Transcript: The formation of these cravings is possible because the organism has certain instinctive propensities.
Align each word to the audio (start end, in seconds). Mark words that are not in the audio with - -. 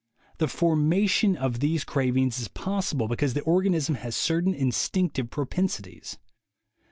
The 0.39 0.47
formation 0.47 1.37
of 1.37 1.59
these 1.59 1.83
cravings 1.83 2.39
is 2.39 2.47
possible 2.47 3.07
because 3.07 3.35
the 3.35 3.41
organism 3.43 3.93
has 3.93 4.15
certain 4.15 4.55
instinctive 4.55 5.29
propensities. 5.29 6.17